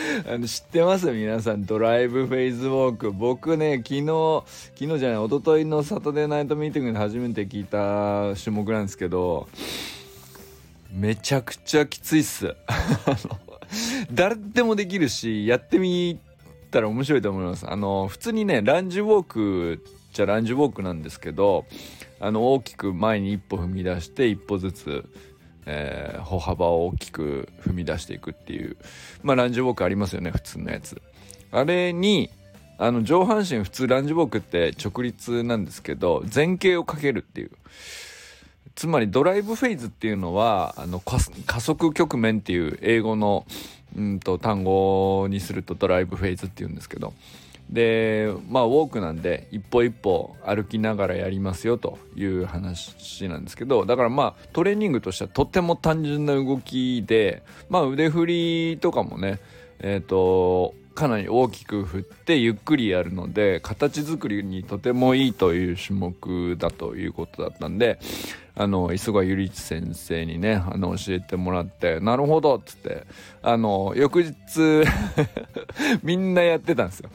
[0.26, 1.10] あの知ってます？
[1.10, 3.12] 皆さんドライブフェイズウォーク。
[3.12, 4.42] 僕ね昨日
[4.78, 9.48] 昨日じゃない一昨日のサタデーナイトミーティングで初めて聞いた種目なんですけど
[10.92, 12.54] めちゃくちゃきついっす。
[14.12, 16.18] 誰でもできるしやってみ
[16.70, 17.68] たら面白いと思います。
[17.68, 21.66] あの普通にねランジウォークじゃランジウォークなんですけど
[22.18, 25.04] あの大きく前に一歩踏み出して一歩ずつ
[25.66, 28.76] えー、歩幅を大きく踏み出していくっていう
[29.22, 31.00] まあランジウォークありますよね普通のやつ。
[31.52, 32.30] あれに
[32.78, 37.50] あの上半身普通ランジウォークって直立なんですけど前傾をかけるっていう。
[38.74, 41.20] つまりドライブフェイズっていうのはあの加
[41.60, 43.44] 速局面っていう英語の
[43.96, 47.12] うんと単語にするとドライブフェイズっていうんですけど
[47.70, 59.38] でまあウォークなんで一歩一歩歩きながらやりますよという話なんですけどだからまあトレーニングとしてはとても単純な動きでまあ腕振りとかもね
[59.78, 68.00] えっ、ー、とかなり大きく振ってゆっくりやるので形作りにとてもいいという種目だということだったんで
[68.56, 73.06] あの磯貝ゆりち先生にねあの教えてもらってなるほどっつって
[73.42, 74.34] あの翌日
[76.02, 77.10] みんなやってたんですよ。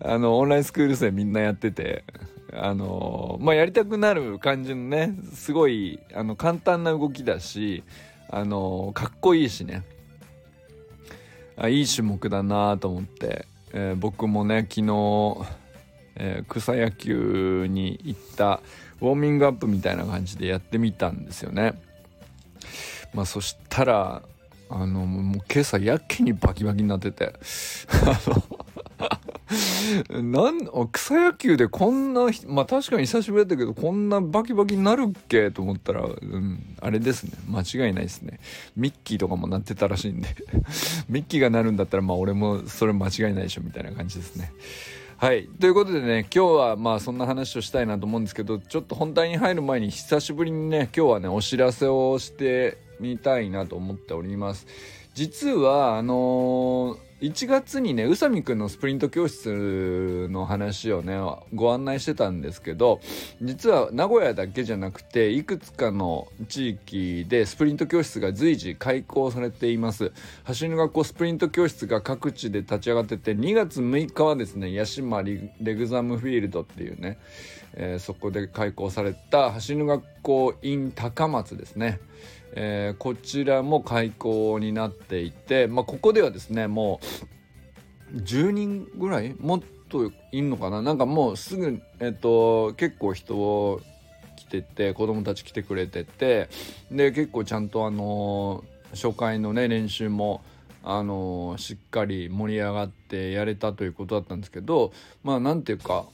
[0.00, 2.04] あのオンラインスクール生みんなやってて
[2.52, 7.82] あのまあやりたくなる感じのねすごいあの簡単な動きだし
[8.28, 9.82] あのかっこいいしね
[11.56, 15.46] あいい種目だなと思って、えー、僕もね昨日、
[16.16, 18.60] えー、草野球に行った
[19.00, 21.80] ウォーミングアップみたいな感じでやってみたんですよね。
[23.14, 24.22] まあそしたら
[24.68, 27.34] あのもう今朝やけにバキバキになってて
[28.04, 28.65] あの
[30.10, 37.32] なん草野球でこんなまあ確かに久しぶりだったけどこんなバキバキになるっけと思ったら、うん、あれですね。
[37.48, 38.40] 間違いないですね。
[38.76, 40.28] ミッキーとかもなってたらしいんで。
[41.08, 44.52] ミッキーがなるんだったらまあ俺もそれ間違いないでしょみたいな感じですね。
[45.18, 45.48] はい。
[45.60, 54.66] ということでね今日はまあそんな話をしたいなと思うんですけどちょっと本題に入る前に久しぶりにね今日はねお知らせをしてみたいなと思っております。
[55.14, 61.18] 実はあのー1月にね宇佐美くんのスプリント教室の話をね
[61.54, 63.00] ご案内してたんですけど
[63.40, 70.12] 実は名古屋だけじゃなくていくつかの地域でスプリント教室が随時開校されています。
[70.44, 77.18] 走りの学校スプリント教室が各地で立ち上がってて2月6日はですね八島レグザムフィールドっていうね、
[77.72, 81.98] えー、そこで開校された走りの学校 in 高松ですね。
[82.58, 87.00] えー、こちらも開校になっていて、まあ、ここではですねも
[88.14, 90.80] う10人ぐらいもっといんのかな？
[90.80, 93.80] なんかもうすぐ、えっと、結構人
[94.36, 96.48] 来てて子供たち来てくれてて
[96.90, 100.42] で結構ちゃんとあの初回のね練習も
[100.82, 104.92] あのしっかり盛り上がってやれたということだったんですけど
[105.24, 106.06] まあなんていうか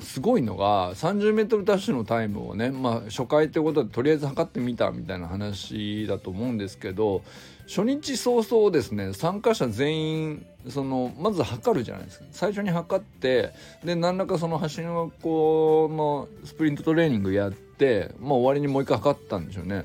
[0.00, 7.22] すごいのが 30m ダッシュのタイムをねまあ初回ってことでとりあえず測ってみたみたいな話だと思うんですけど
[7.66, 13.52] 初日早々ですね参加者全員そのまず測るじゃないですか最初に測って
[13.84, 19.84] で何らかその走りの学校のスプリントトレーニングやってまあ終わりにもう一回測ったんでしょうね。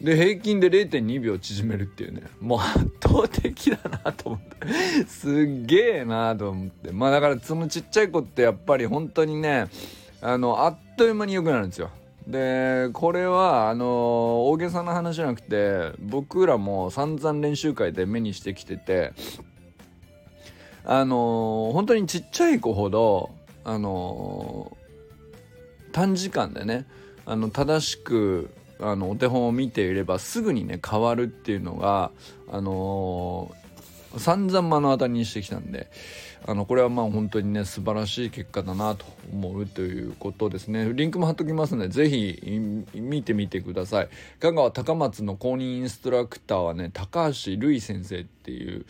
[0.00, 2.22] で平均で0.2秒縮めるっていうね。
[2.40, 4.66] もう圧倒的だなと思って。
[5.08, 6.92] すっげえなと思って。
[6.92, 9.68] まあだからそのちっちゃい子ってやっぱり本当にね
[10.20, 11.90] あのあっという間に良くなるんですよ。
[12.26, 19.12] でこれはあの大げさな話じゃなくて僕らも散々練習会で目にしてきてて
[20.84, 23.30] あの本当にちっちゃい子ほど
[23.64, 24.76] あの
[25.92, 26.86] 短時間でね
[27.26, 28.50] あの正しく
[28.80, 32.10] あのお手本を見ていればすぐにね変わるっていうのが
[32.50, 35.90] あのー、散々目の当たりにしてきたんで
[36.48, 40.92] あのこれはまあ本当にね素晴らしい結果だなと思うということですね。
[40.92, 44.08] リンクも貼っときますので是非見てみてください。
[44.38, 48.86] 香川高松の公認インストラクターはね高橋瑠衣先生っていう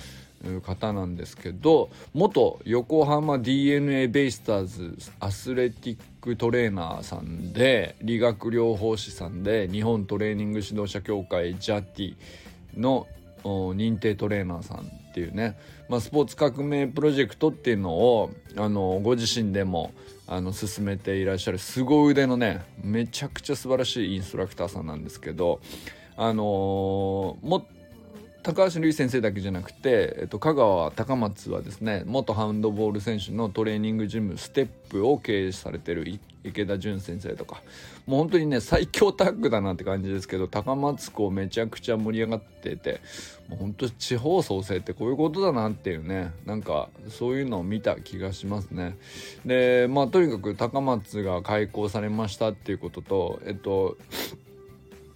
[0.60, 12.16] 方なんですけど元横浜 d n a ベイスターズアスレティックトレーナーさんで理学療法士さんで日本トレーニング指導者協会ジャティ
[12.76, 13.06] の
[13.44, 15.56] 認定トレーナーさんっていうね、
[15.88, 19.92] まあ、スポーツ革命プロジェクトっていうのをあのご自身でも
[20.26, 25.60] あの進めていらっしゃる凄腕のねめちゃくちゃ素晴らしいインストラクターさんなんですけど
[26.16, 27.66] あのー、も
[28.46, 37.60] 高橋瑠衣先生だけじゃなくて、えっと、香川高松はですね元ハウンドボール選手のトレーニングジムステップを経営されてる池田純先生とか。
[38.06, 43.00] もう本当にね最強タッグだなって感じですけど高松校めちゃくちゃ盛り上がってて
[43.48, 48.96] もう本当地方創生ってこういうことだなっていうねなんかそういうのを見た気がしますね。
[49.44, 53.96] でまあとにかく高松が開校されましたっていうこととえっと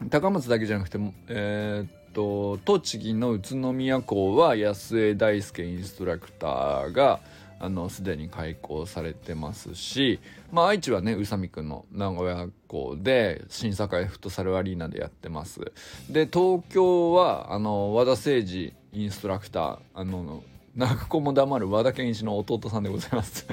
[0.09, 0.99] 高松だけじゃなくて
[1.29, 7.21] えー、と栃木の宇都宮校は安江大輔インストラクターが
[7.63, 10.19] あのすでに開校されてますし、
[10.51, 15.61] まあ、愛知はね宇佐美くんの名古屋校で新堺フットサルアリーナでやってます。
[16.09, 20.43] で東京はあの和田誠二インストラクターあの
[20.75, 23.47] 泣く子も黙る和田健一の弟さんでございます。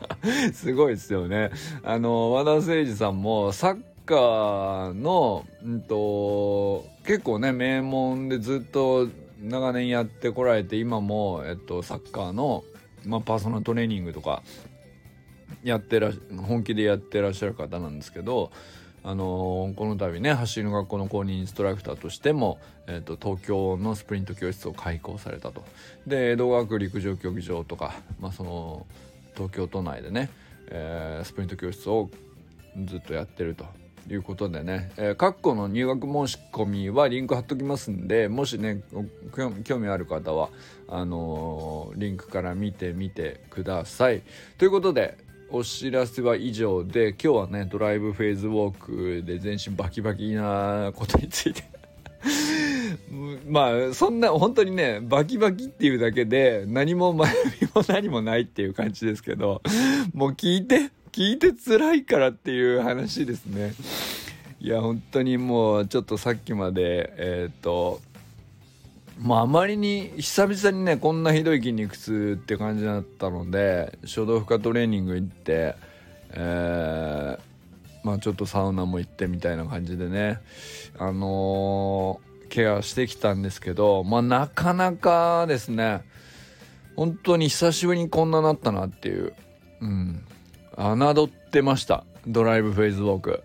[0.52, 1.50] すごいですよね。
[1.82, 9.08] あの和田誠二さんもサッカーの、うんと、結構ね名門でずっと
[9.40, 12.64] 長年やってこられて今も、えっと、サッカーの、
[13.04, 14.42] まあ、パーソナルトレーニングとか
[15.62, 18.50] やってら本気でやってらっしゃる方なんですけど、
[19.02, 25.64] あのー、この度ね走りの学校の公認インストラクターとしても、えーと、東京のスプリント教室を開校されたと。
[26.06, 28.86] で江戸川区陸上競技場とか、まあ、その
[29.34, 30.30] 東京都内でね、
[30.68, 32.08] えー、スプリント教室を
[32.84, 33.83] ずっとやってると。
[34.10, 38.82] いうことでね、えー、括弧の入学申し込みはリンク貼っときますんでもしね
[39.64, 40.50] 興味ある方は
[40.88, 44.22] あのー、リンクから見てみてください。
[44.58, 45.16] ということで
[45.50, 51.62] お知らせは以上で今日はねドライブフェーズウォークで全身バキバキなことについて。
[53.46, 57.30] まあそんな本当にねバキバキっていうだけで何も学
[57.60, 59.62] びも何もないっていう感じですけど
[60.14, 63.72] もう聞いて聞いて辛いからっていう話ですね。
[64.58, 68.00] いや本当にもうちょっとさっきまでえっ、ー、と
[69.20, 75.76] まああまりに久々にねこんなひどい筋肉痛って感じだったので初動負荷トレーニング行って
[76.30, 77.38] えー、
[78.02, 80.40] まあちょっとサウナも行ってみたいな感じでね
[80.98, 86.02] あのー、ケアしてきたんですけどまあなかなかですね
[86.96, 89.32] 本当に久しぶりにこんななったなっていう
[89.80, 90.24] うん。
[90.76, 92.04] 侮ってました。
[92.26, 93.42] ドライブフェイズウォーク。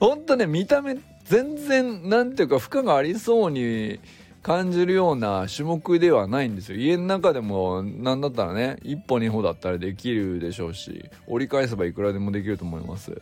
[0.00, 3.98] ほんとね見た目全然なんていうか負荷がありそうに
[4.42, 6.78] 感じるような種目ではないんですよ。
[6.78, 13.20] 家の中でも何だったらね一歩二歩だったらできるでしょうし折り返せばいくらでもできると思います。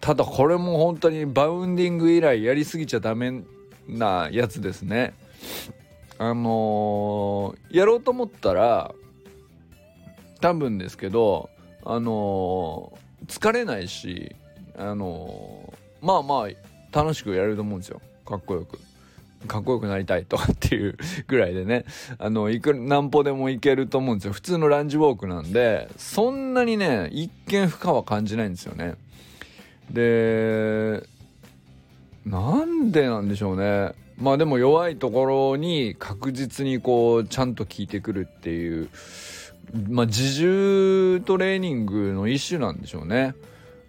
[0.00, 3.42] ただこれも本当にバウンディング以来やりすぎちゃダメ
[3.88, 5.14] なやつですね。
[6.18, 8.94] あのー、やろうと思ったら
[10.42, 11.48] 多分ですけど
[11.84, 14.34] あのー、疲れないし、
[14.76, 18.78] あのー、まあまあ楽しくやれると思うんですよかっこよく。
[19.46, 20.96] かっこよくなりたいとかっていう
[21.26, 21.84] ぐらいでね、
[22.18, 24.32] あの、いく、何歩でもいけると思うんですよ。
[24.32, 28.94] 普通のランジウォークなんで、そんなにね、一見負荷は感じないんですよね。
[29.90, 31.02] で、
[32.26, 33.92] なんでなんでしょうね。
[34.18, 38.90] まあでも弱いところに確実にこう、ちゃんと効いてくるっていう、
[39.88, 43.34] まあ、自重トレーニングの一種なんでしょうね。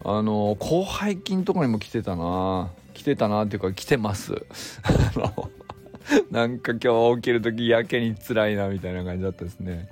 [0.04, 4.46] あの、広背筋とかにも来てたな来てたなっていうか来てます。
[4.84, 5.50] あの、
[6.30, 9.90] なんか今日起きる時やけに辛いなみたいな感じだったですね。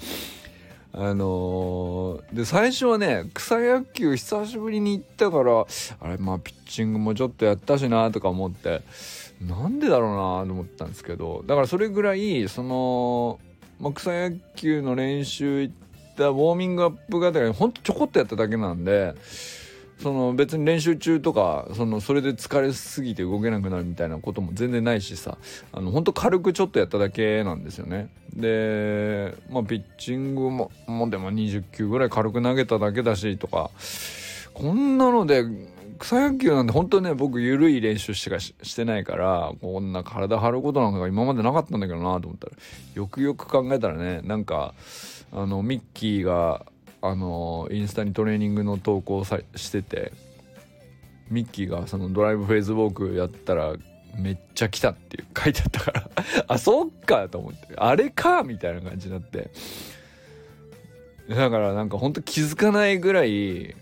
[0.92, 5.66] あの、で最初はね草野球久しぶりに行ったから
[6.02, 8.82] あれまあピッチングもちょっとやったしなとか思って
[9.40, 13.40] なんでだろうなと思ったんですけどだからそれぐらいその
[13.80, 15.74] まあ、草野球の練習行っ
[16.18, 19.16] たウォーミングアップがほんとちょこっとやっただけなんで
[20.02, 25.38] その別に練習中とかそのそれで疲れすぎて動けなくなるみたいなことも全然ないしさ
[25.74, 28.10] あの本当軽くちょっとやっただけなんですよね。
[28.34, 33.72] でまあピッチングももでも20球ぐらい軽く投げただけだしとか
[34.54, 35.44] こんなので
[36.00, 42.54] 草野球なんて本当ね僕緩い練習しかしてないからこんな体張ることなんか今までなかったんだけどなと思ったら
[42.96, 44.74] よくよく考えたらねなんか
[45.32, 46.66] あのミッキーが
[47.02, 50.14] あのインスタにトレーニングの投稿さしてて
[51.30, 53.74] ミッキーがそのドライブフェイズウォークやったら
[54.18, 56.10] めっちゃ来たっていう 書いてあったから
[56.48, 59.52] あそっかと思ってあれかみたいな感じになって。
[61.30, 63.76] だからなんかほんと気づかないぐらい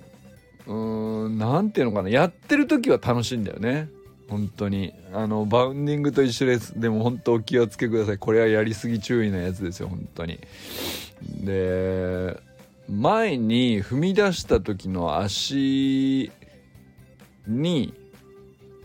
[0.67, 2.09] うーん何ていうのかな。
[2.09, 3.89] やってる時は楽しいんだよね。
[4.29, 4.93] 本当に。
[5.13, 6.79] あのバウンディングと一緒です。
[6.79, 8.17] でも本当お気をつけください。
[8.17, 10.39] これはやりすぎ注意なやつですよ本当に。
[11.43, 12.37] で
[12.89, 16.31] 前に踏み出した時の足
[17.47, 17.93] に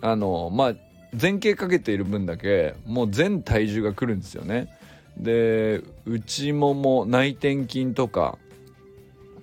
[0.01, 0.75] あのまあ
[1.21, 4.69] 前傾かけている分だけもう全体重がくるんですよね。
[5.17, 8.39] で内もも内転筋とか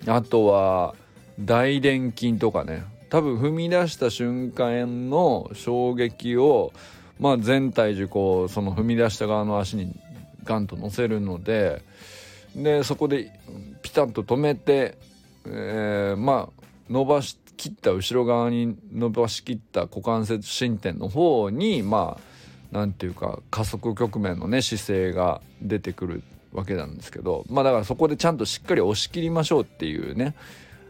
[0.07, 0.95] あとは
[1.39, 2.83] 大臀筋とかね。
[3.09, 6.71] 多分踏み出した瞬間の衝撃を
[7.19, 9.93] まあ全体重こうその踏み出した側の足に
[10.43, 11.81] ガンと乗せるので
[12.55, 13.31] でそこで
[13.81, 14.97] ピタッと止めて、
[15.45, 22.21] えー、まあ伸ばし切った後ろ側に伸ばしきった股関節伸展の方にまあ
[22.71, 30.35] 何ていうか加速局面のね姿勢が出てくるわけなんですけどまあだからそこでちゃんとしっかり押し切りましょうっていうね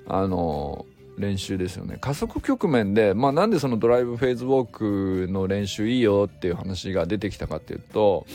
[0.07, 0.85] あの
[1.17, 8.25] 練習ですよね加速局面でまあなんでそのドライブフェーズウォークの練習いいよっていう話が出てきたかっていうと、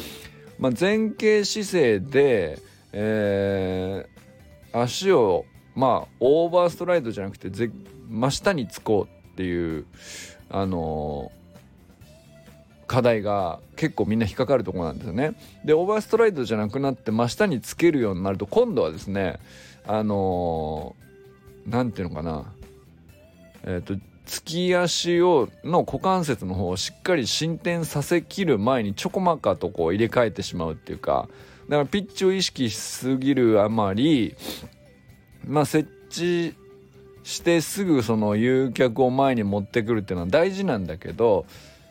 [0.59, 2.59] まあ、前傾姿勢で、
[2.93, 7.51] えー、足をまあオーバーストライドじゃなくて
[8.09, 9.87] 真下につこうっていう
[10.51, 11.45] あのー
[12.87, 15.35] 課題が結構みんな引っかかるところなんですよね。
[15.65, 19.41] でオーバーストライドじゃなくなって真下につけるようになると今度はですね
[19.87, 20.95] あの
[21.67, 22.45] 何、て言うのかな
[23.65, 23.95] えっ、ー、と
[24.27, 31.29] 突き足をの股関節の方をしっかり進展させきる前にちょこまかとこう入れ替えてしまうっていうか
[31.69, 34.35] だからピッチを意識しすぎるあまり
[35.47, 36.55] まあ設置
[37.23, 41.47] してすぐその誘客を前に持ってくるっていうのは大事なんだけど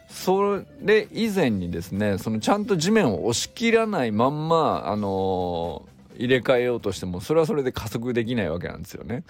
[0.10, 9.24] それ以前にですねそのちゃんと地面を押し切らないまんま、あのー、入れ替えようとしてもそれはそれで加速できないわけなんですよね。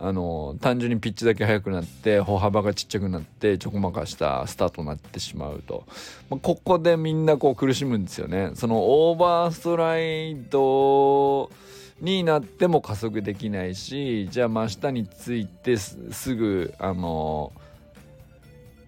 [0.00, 5.84] あの、単純にピッチだけ速くなって歩幅がちっちゃくなってちょこまかしたスタートになってしまうと、
[6.30, 8.52] まあ、ここでみんなこう苦しむんですよね。
[8.54, 11.50] そのオーバーストライド
[12.00, 15.98] になっても加速できないしじゃあ真下についてす
[16.36, 17.52] ぐあの、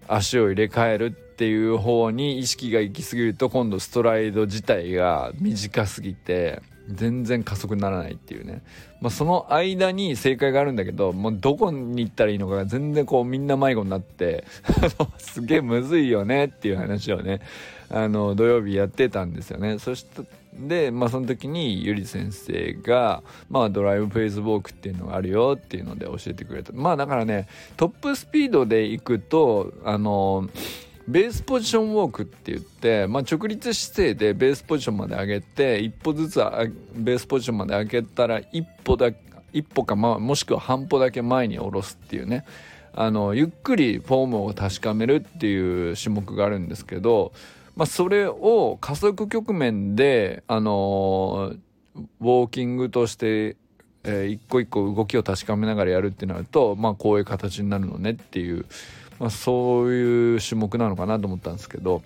[0.07, 8.61] 足を入れ替えるっていう方に意識が行き過ぎると今度ストライド自体が短すぎて全然加速にならないっていうね、
[9.01, 14.45] まあ、その間に正解があるんだけどもうどこに行ったらいいのかが全然こうみんな迷子になって
[15.17, 17.41] すげえむずいよねっていう話をね
[17.89, 19.77] あの土曜日やってたんですよね。
[19.77, 20.21] そして
[20.53, 26.71] で、まあ、その時にゆり先生が、まあ、ドライブフェイスウォークっていうのがあるよっていうので教えてくれた。
[26.73, 27.47] まあだからね
[27.77, 30.49] トップスピードで行くとあの
[31.07, 36.39] ベースポジションウォークって言って、まあ、直立姿勢でベースポジションまで上げて一歩ずつ
[36.95, 39.11] ベースポジションまで上げたら一歩だ
[39.53, 42.45] 一歩か、ま、もしくは半歩だけ前に下ろすっていうね。
[42.93, 47.31] あのゆっくりフォームを確かめるっていう種目があるんですけど、
[47.77, 51.53] まあ、それを加速局面であの
[51.95, 53.55] ウォーキングとして
[54.03, 58.65] えー、一個一個動きを確かめながらやるってなるとまあこういう形になるのねっていう
[59.21, 62.01] まあ、そういう種目なのかなと思ったんですけど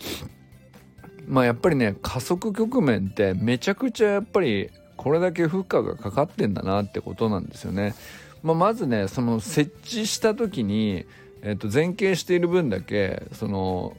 [1.27, 7.95] まあやっぱりね加速局面ってめちゃくちゃやっぱりこれだけ負荷がかかってんだなってことなんですよね。
[8.43, 11.05] まあ、まずねその設置した時に、
[11.41, 13.95] えー、と前傾している分だけその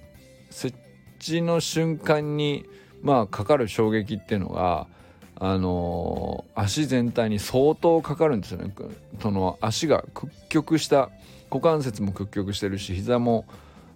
[0.51, 0.77] 設
[1.19, 2.67] 置の瞬間に
[3.03, 4.89] まあかかる衝撃っていうのが
[5.37, 8.75] あのー、足全体に相当かかるんですよね。
[9.23, 11.09] その足が屈曲した
[11.51, 13.47] 股関節も屈曲してるし膝も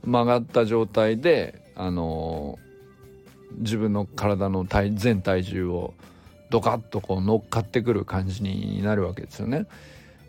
[0.05, 5.95] 曲がった状態で、あのー、自分の体の体全体重を
[6.51, 9.67] ドカッとこう乗っかってくる感じになるわけですよね。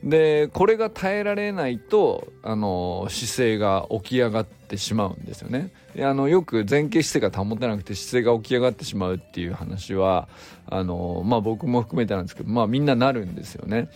[0.03, 5.71] でこれが耐えられないとあの姿勢が起き上がってしまうんですよね。
[5.99, 10.27] あのよく前傾姿勢が保てなくて姿勢が起き上がってしまうっていう話は
[10.67, 13.89] あのまあ僕も含めてなんですけどまあみんななるんですよね。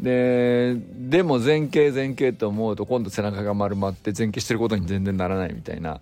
[0.00, 6.00] ででも前傾前傾と思うと今度背中が丸まって前傾してることに全然ならないみたいな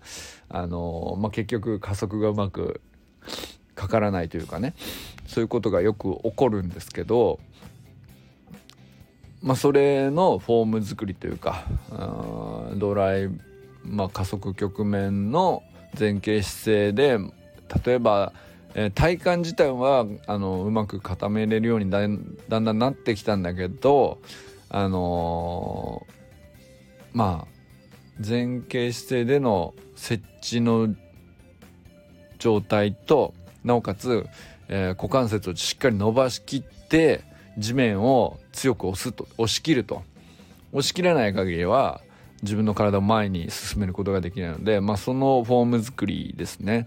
[0.48, 2.80] あの、まあ、結局加速がうまく
[3.74, 4.74] かからないというかね
[5.26, 7.40] そういうことがよく起こるんですけど、
[9.42, 11.64] まあ、それのフォーム作りというか
[12.76, 13.30] ドライ、
[13.82, 15.62] まあ、加速局面の
[15.98, 17.18] 前傾姿勢で
[17.84, 18.32] 例えば
[18.78, 24.18] えー、体幹自体はあのうまく固めれるようにだんだんなってきたんだけど
[24.68, 26.12] あのー、
[27.14, 27.56] まあ
[28.18, 30.94] 前傾姿勢での設置の
[32.38, 33.32] 状態と
[33.64, 34.26] なおかつ、
[34.68, 37.24] えー、股関節をしっかり伸ばしきって
[37.56, 40.02] 地面を強く押すと押し切ると
[40.72, 42.02] 押し切らない限りは
[42.42, 46.86] 自分の体を前に進めることができないので、まあ、そのフォーム作りですね。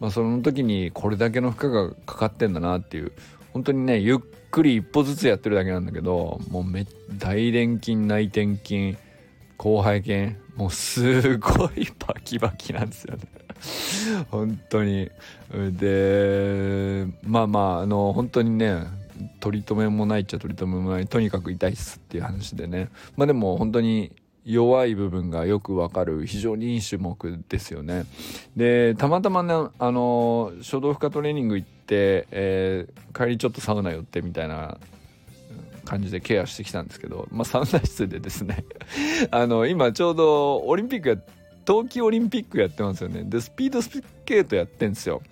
[0.00, 3.12] まあ、その時にこれだけの負荷がかかってんだなっていう
[3.52, 4.18] 本当にねゆっ
[4.50, 6.86] くり一歩ずつやってるだけなんだけどもうめ
[7.18, 8.96] 大臀筋内転筋
[9.58, 13.22] 広背筋もうすごいバキバキなんですよね。
[14.30, 15.10] 本当に。
[15.52, 18.84] でまあまああの本当にね
[19.40, 22.90] 取り留めもないっちゃ取り留めもないとにかく痛いっすっていう話でね。
[23.16, 24.12] まあでも本当に
[24.46, 28.06] 弱い部分がよくわかる非常にいい種目ですよね。
[28.56, 34.78] でたまたまねあの書道負荷トレーニング行って、えー、帰りちょっとサウナ寄ってみたいな
[35.84, 38.64] 感じでケアしてきたんですけど、まあ、サウナ室でですね
[39.32, 41.16] あの今ちょうどオリンピックや
[41.64, 43.90] 冬季オリンピックやってますよねでスピードス
[44.24, 45.22] ケートやってんですよ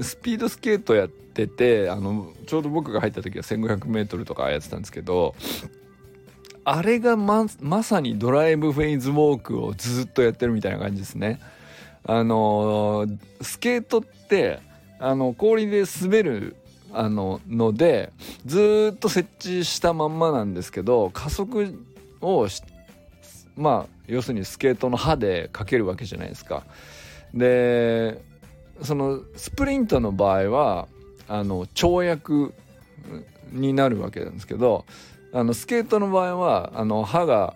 [0.00, 5.34] スピードスケートやっててあのちょうど僕が入った時は 1500m とかやってたんですけど
[6.70, 11.40] あれがままさにドライブフェイズウォークをずっとやってるみたいな感じですね。
[12.04, 13.06] あの
[13.40, 14.60] スケートって
[14.98, 16.56] あの氷で滑る
[16.92, 18.12] あのので
[18.44, 21.74] ずっと設置したまんまなんですけど加速
[22.20, 22.48] を
[23.56, 26.64] まあ要するにスケートの刃でかけるわけじゃないですか。
[27.32, 28.20] で
[28.82, 30.86] そのスプリントの場合は
[31.28, 32.52] あの跳躍
[33.52, 34.84] になるわけなんですけど
[35.32, 37.54] あのスケートの場合はあの刃が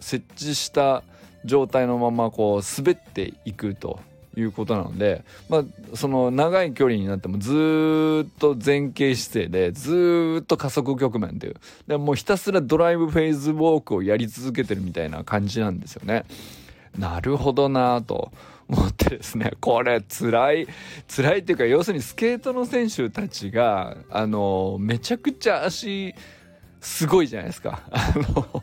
[0.00, 1.02] 設置した
[1.44, 4.00] 状態のままこう滑っていくと
[4.36, 5.64] いうことなので、まあ、
[5.96, 16.24] その長い距離になってもずっと前傾姿勢でずっと加速局面というでもうひたすらドライブフェイズウォークをやり続けてるみたいな感じなんですよね。
[16.98, 18.32] なるほどなと
[18.68, 20.68] 思ってですね これ辛い
[21.08, 26.14] 辛いっていうか要するにスケートの選手たちがあのめちゃくちゃ足
[26.80, 27.82] すごいじゃないですか。
[27.90, 28.62] あの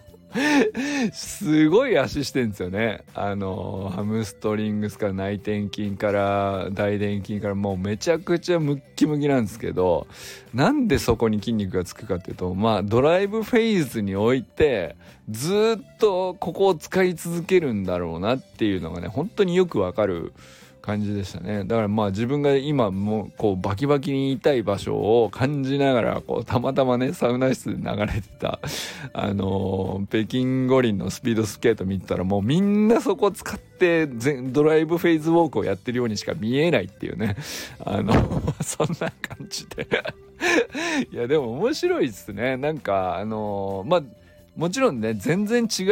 [1.14, 3.04] すごい足してんですよね。
[3.14, 10.08] あの、ハムストリングスから内転筋から大臀筋からもうめちゃくちゃムッキムキなんですけど、
[10.54, 14.96] なんでそこに筋肉がつくかっていうと、まあドライブフェーズにおいて
[15.30, 20.34] ずっとここを使い続けるんだろうなっていうのがね、本当によくわかる。
[20.88, 21.66] 感じでしたね。
[21.66, 28.62] だからまあ自分が今もこうバキバキにいたい場所を感じながらこうたまたまねサウナ室で流れてた
[29.12, 37.36] あのー、北京五輪のスピードスケート見てたらもうみんなそこ使ってドライブフェイズウォークをやってるようにしか見えないっていうね。
[37.84, 38.14] あの
[38.64, 39.88] そんな感じで。
[41.12, 42.56] いやでも面白いっすね。
[42.56, 44.04] なんかあのー、まあ
[44.56, 45.84] もちろんね全然違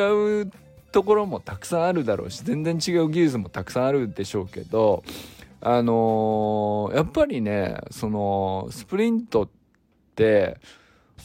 [0.43, 0.51] う
[0.95, 5.03] ところもたくさんあるだろうし全然違う技術もたくさんあるでしょうけど
[5.59, 9.49] あのー、やっぱりねそのスプリントっ
[10.15, 10.57] て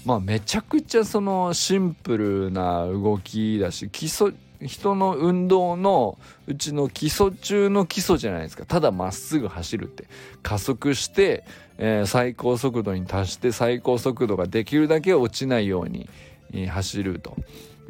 [0.04, 8.66] まあめちゃくちゃそのシンプルな動きだし基礎人の運動のうちの基礎中の基礎じゃないですか。
[8.66, 10.04] ただまっすぐ走るって。
[10.42, 11.44] 加速して、
[11.78, 16.10] えー、最高速度に達して最高速度ができるだけ落ちないように、
[16.68, 17.36] 走ると。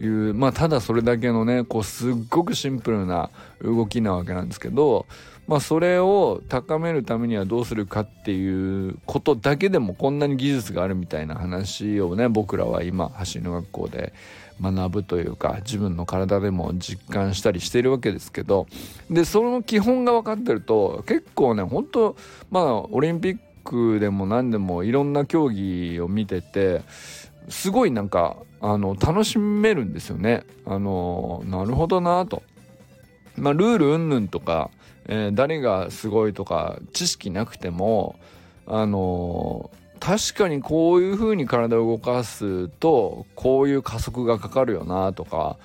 [0.00, 3.30] いうまあただそれだけのねこうすっごくシンプルな
[3.62, 5.06] 動きなわけなんですけど
[5.46, 14.14] まあそれを高めるためにはどうするかっていうことだけでもこんなに技術があるみたいな話をね僕らは今走りの学校で
[14.62, 18.66] 学ぶというか自分の体でも実感したりしているわけですけど
[19.10, 22.16] でその基本が分かってると結構ね本当
[22.50, 26.82] まあオリンピックでも何でもいろんな競技を見てて
[27.48, 30.44] すごいなんかあの楽しめるんですよね。
[30.66, 32.42] あのなるほどなと。
[33.37, 34.70] まあ、ルール云々とか、
[35.07, 38.16] えー、誰がすごいとか知識なくても
[38.66, 45.57] あの確かにこういうふうに体を動かすとこういう加速がかかるよなとか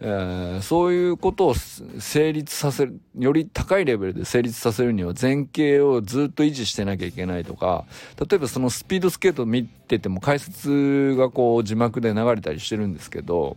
[0.00, 7.86] えー、そういうことを成立させるより高いレベルで成立させるには前傾をずっと維持してなきゃいけないとか
[8.18, 13.56] 例えばそのスピードスケート見てても解説がこう字幕で流れたりしてるんですけど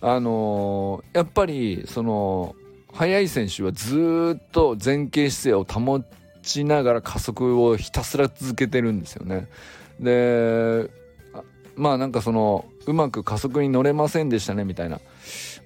[0.00, 2.56] あのー、やっぱりその
[2.92, 6.02] 速い選手はずっと前傾姿勢を保
[6.42, 9.48] ちながら加速をひたすら続けてるんですよね。
[10.00, 10.90] で
[11.76, 15.00] まあなんかそのうまく加速に乗れませんでしたねみたいな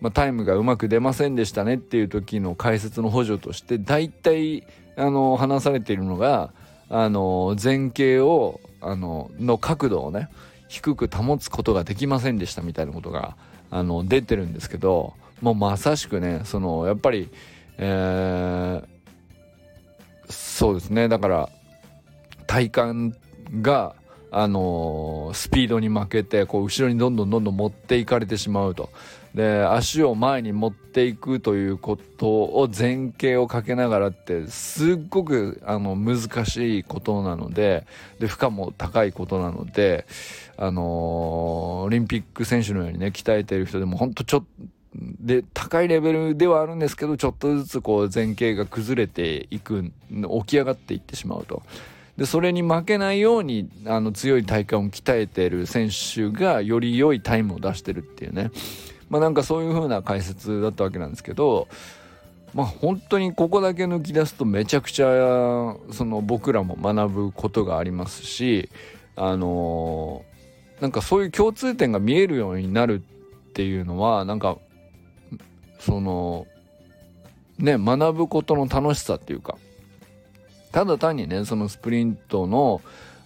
[0.01, 6.53] まあ、タイムがうまく出ませんでしたねっていう時の解説の補助として大体あの話されているのが
[6.89, 10.29] あの前傾をあのの角度をね
[10.69, 13.37] 低く保つことができませんでしたみたいなことが
[13.71, 17.31] あの出てるんですけどもうまさしくねそのやっぱり、
[17.79, 21.49] えー、そうですねだから
[22.47, 23.19] 体幹
[23.63, 23.95] が
[24.31, 28.91] あのー、スピードに負けてこう後ろにどんどんどんどん持っていかれてしまうと。
[29.35, 37.85] で足を前に持っていくということを前傾をかけながらってすっごくあの難しいことなので
[38.21, 40.07] で負荷も高いことなので、
[40.57, 40.85] あのー、
[41.83, 44.47] オリンピック選手のようにね鍛えてる人でも本当ちょっと
[44.97, 49.91] で高いレベルではあるんですけどちょっとずつこう前傾が崩れていく起
[50.47, 51.63] き上がっていってしまうと。
[52.17, 58.53] でそれに負けないようにあの強い体幹を鍛えている選手がより良いタイムを出してるっていうね
[59.09, 61.69] まあなんかそういう風な解説だったわけなんですけど
[62.55, 65.07] まあ本当にここだけ抜き出すとめちゃくちゃ
[65.91, 68.71] その僕らも学ぶことがありますし
[69.17, 74.57] あのー、なんかそういう共通点が見えるようになるっていうのはなんか
[75.79, 76.47] その
[77.59, 79.57] ね学ぶことの楽しさっていうか
[80.73, 82.81] ただ単にねそのスプリントの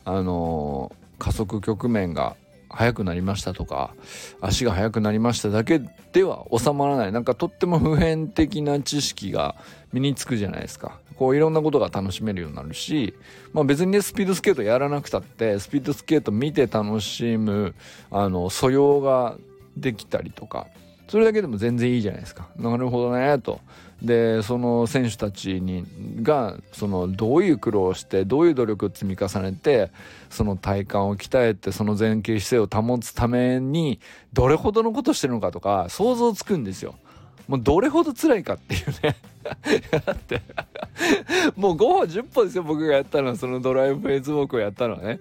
[0.05, 2.37] あのー、加速局面が
[2.71, 3.95] 速くなりましたとか
[4.41, 5.81] 足が速くなりましただけ
[6.13, 7.13] では収まらない。
[7.13, 9.57] なんかとっても普遍的な知識が
[9.93, 10.99] 身につくじゃないですか。
[11.17, 13.13] こういろんなことが楽しめるようになるし、
[13.53, 17.75] まあ、別にねスピードスケートやらなくたってスピードスケート見て楽しむ
[18.11, 19.37] あの素養が
[19.77, 20.69] できたりとか
[21.09, 22.49] それだけでも全然いいじゃないですか。
[22.57, 23.61] なるほどねと。
[24.03, 25.85] でその選手たちに
[26.23, 29.91] がそのどういう苦労をしてどういう努力を積み重ねて
[30.31, 33.99] その体幹を鍛えてその前傾姿勢を保つために
[34.33, 36.95] どれほどのことしてるのかとか想像つくんですよ。
[37.49, 39.17] もうどれほど辛いかっていうね。
[40.05, 40.43] だって
[41.57, 43.31] もう5歩10歩ですよ僕がやったの。
[43.31, 45.19] はそのドライブフェイスウォークをやったのはね。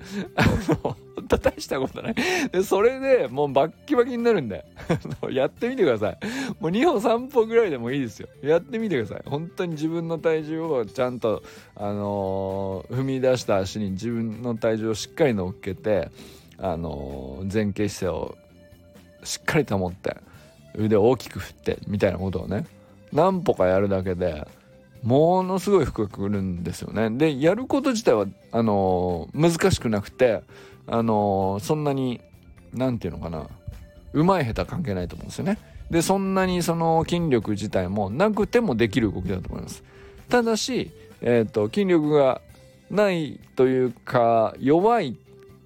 [1.27, 2.15] と大したことない。
[2.51, 4.65] で、それでもうバッキバキになるんで、
[5.31, 6.17] やってみてください。
[6.59, 8.27] もう2歩3歩ぐらいでもいいですよ。
[8.41, 9.23] やってみてください。
[9.25, 11.43] 本当に自分の体重をちゃんと、
[11.75, 16.09] あのー、踏み出した足に自分の体重をしっかり乗っけて、
[16.57, 18.37] あのー、前傾姿勢を
[19.23, 20.17] しっかり保って、
[20.75, 22.65] 腕を大きく振って、みたいなことをね、
[23.11, 24.47] 何歩かやるだけで、
[25.03, 27.09] ものすごい服がくるんですよね。
[27.09, 30.41] で、やること自体は、あのー、難しくなくて、
[30.88, 32.21] あのー、そんなに
[32.73, 33.47] 何て言うのかな
[34.13, 35.58] うまい下手関係ないと思うんですよね。
[35.91, 39.84] でそんなにその筋力自体もなくてもできる動きだと思います。
[40.30, 42.41] ただし、えーと、筋力が
[42.91, 45.15] ないというか弱い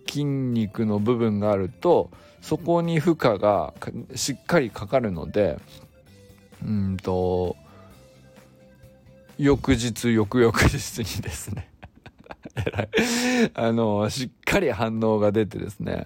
[0.07, 2.09] 筋肉の部分があると
[2.41, 3.73] そこに負荷が
[4.15, 5.59] しっかりかかるので
[6.63, 7.55] うんと
[9.37, 11.70] 翌日翌々日にですね
[13.53, 16.05] あの、しっかり反応が出てですね、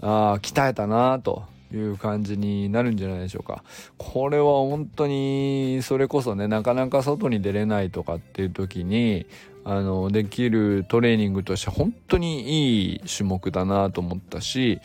[0.00, 3.62] ああ、鍛えたなという感じになるんじゃないでしょうか。
[3.98, 9.26] これは本当に、それこそね、なかなか外に出れないとかっていう時に、
[9.64, 14.80] あの、できるトレーニングとして本当にいい種目だなと思ったし、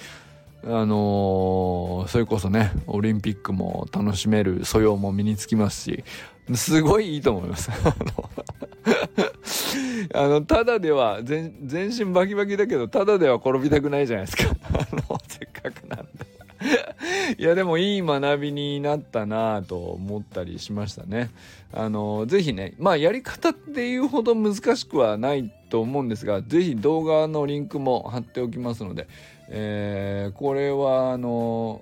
[0.67, 6.03] あのー、それこそね、オリンピックも楽しめる素養も身につきますし、
[6.53, 7.71] すごいいいと思います。
[10.13, 11.53] あの、ただでは、全
[11.97, 14.55] 身バキバキだけど、ただでは転びたくないじゃないですか。
[14.71, 16.35] あの、せっかくなんで。
[17.37, 21.31] いや、でもいい学びになったなぁと思ったりしましたね。
[21.73, 29.07] あの、ぜひね、まあ、やり方っていうほど難しくはないと思うんですが、ぜひ動画のリンクも貼っておきますので、
[29.49, 31.81] えー、これは、あの、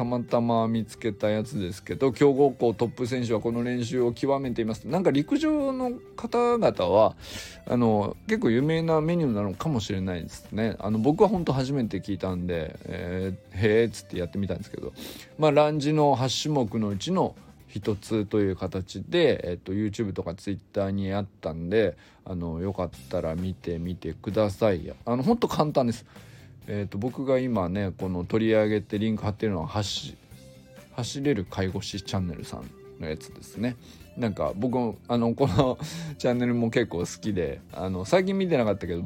[0.00, 4.84] たまたま見つけたやつですけど強豪校トップ選手はこの練習を極めています。
[4.84, 7.16] なんか陸上の方々は
[7.66, 10.76] あの結構有名なメニューなのかもしれないですね。
[10.78, 14.94] あの僕は本当初めて聞いたんで、えー、へえっつってやってみたんですけど
[15.38, 17.34] まあランジの8種目のうちの
[17.68, 24.90] 一つという形で、えっと、YouTube とか Twitter にあったんであのよかったら見てみてください。
[25.04, 26.06] あの本当簡単です。
[26.72, 30.16] えーと、僕が今ねこの取り上げてリンク貼ってるのは走
[30.94, 33.74] 走れる介護士チャンネルさんのやつですね。
[34.16, 35.78] なんか僕あのこの
[36.18, 39.02] チャンネルも結構好きであの最近見てなかったけど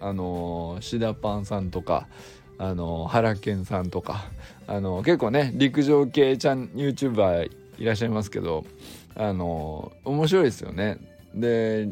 [0.00, 2.08] あのシダパンさんとか
[2.56, 4.24] あの原健さんとか
[4.66, 8.64] あの結構ね陸上系チャン YouTuber いらっしゃいますけど
[9.14, 10.96] あの面白いですよね。
[11.34, 11.86] で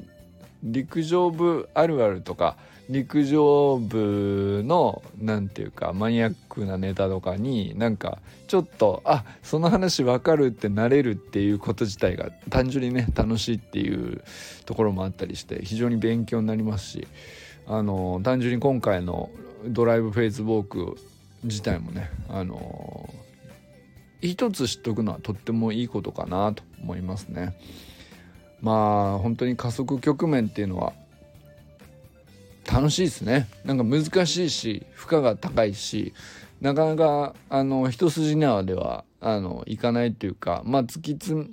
[0.63, 2.57] 陸上部あるあるとか
[2.93, 14.23] 陸上部の何て言うかマニアックなネタとかになんかちょっとあその話分かるってなれるっていうこと自体が単純にね楽しいっていう
[14.67, 17.09] ところもあったりして非常に勉強になりますし
[17.67, 19.31] あの単純に今回の
[19.67, 20.99] ドライブフェイスウォーク
[21.45, 23.13] 自体もねあの
[24.21, 27.57] 一つ知っとくのはとってもいいことかなと思いますね。
[28.61, 30.93] まあ本当に加速局面っていうのは
[32.73, 33.49] 楽しいですね。
[33.67, 36.15] なんか難しいし負荷が高いし
[36.63, 41.51] なかなかあの一筋縄ではあのいかないというかまあ突きつ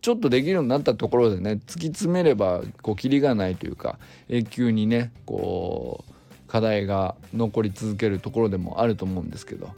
[0.00, 6.12] ちょっとできるようになったところでね突き詰めればこうキリがないというか永久にねこう
[6.48, 9.70] 課題が残り続けるところでもあると思うんですけど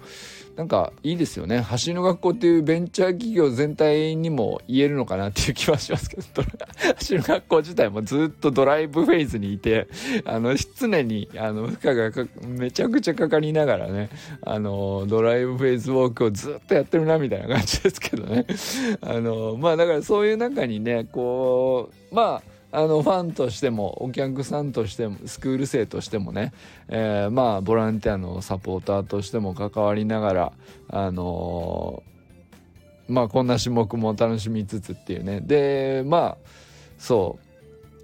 [0.56, 1.60] なんかいいですよね。
[1.60, 6.22] 走りの学校っていうベンチャー企業全体にも言えるのかなっていう気はしますけど
[6.96, 9.88] 走りの学校自体もずっとドライブフェーズにいて
[10.26, 12.12] あの常にあの負荷が
[12.46, 14.10] めちゃくちゃかかりながらね
[14.42, 18.44] あのドライブフェーズウォークをずっとやってるなみたいな感じですけどね。
[19.00, 26.52] あのまあだからそういう中にねこうまああのファンとしてもお客さんとしてもスクール生としてもね、
[26.88, 30.52] えー、まあボランティアのサポーターとしても関わりながら
[30.88, 35.40] あのー、まあこんな種目も楽しみつつっていうね。
[35.40, 36.36] でまあ
[36.98, 37.50] そう。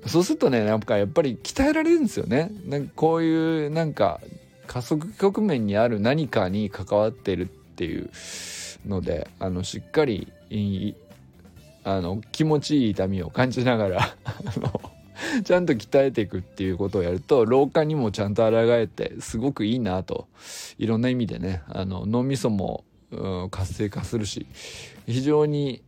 [0.09, 2.53] そうするとねなんかやっぱり鍛えられるんですよね。
[2.65, 4.21] なんかこういうなんか
[4.67, 8.11] 加速局面にある何かに関わってるっていう
[8.87, 10.33] のであのしっかり
[11.87, 14.81] あの気持ちいい痛みを感じながら あの
[15.45, 20.27] ちゃんと鍛えていくっていうことをやると老化にもちゃんと抗えてすごくいいなと
[20.79, 24.47] いろんな意味でねあの脳みそも、うん、活性化するし
[25.07, 25.81] 非常に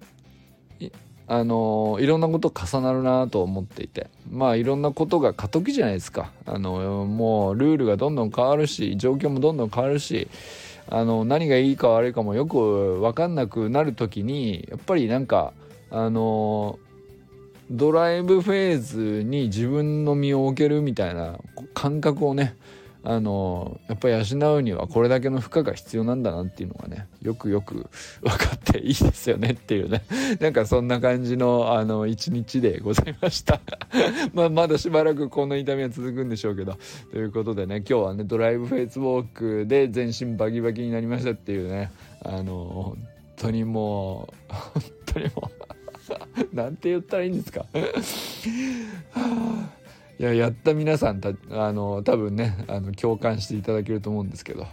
[1.26, 6.30] あのいろんなこと重なるなと思っていてまあいろんなことが過渡期じゃないですか。
[6.46, 10.28] あのもうルールがどんどん変わるし状況もどんどん変わるし
[10.86, 15.52] あの何がいいか悪いかもよく分かんなくなる時にやっぱりなんか
[15.90, 16.78] あの
[17.70, 21.38] ドライブフェーズに自分の身を置けるみたいな
[21.74, 22.56] 感覚をね
[23.04, 27.88] あのやっぱり養うにはこれだけの負荷が必要なんだなっていうのがねよくよく
[28.22, 30.02] 分かっていいですよねっていうね。
[30.40, 33.60] なんかそんな感じのあの一日でございました。
[34.34, 36.76] まあまだしばらくこの痛みは続くんでしょうけど。
[37.12, 41.90] ということでね今日はねドライブフェイスウォークで全身バキバキになりましたっていうね
[42.22, 42.98] あの本
[43.36, 45.67] 当にもう本当にもう
[46.52, 47.66] なんて言ったらいいんですか？
[50.18, 54.66] いややった皆さんたあの多分ねあの共感していただけると思うんですけど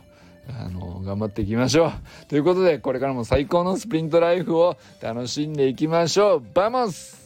[0.49, 1.91] あの頑張っていきましょう。
[2.27, 6.43] ということでこれからも最高のスプリントライフを楽しんでいきましょう。
[6.53, 7.24] Vamos!